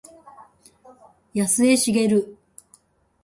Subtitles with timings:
[1.33, 1.45] 保栄
[1.77, 2.35] 茂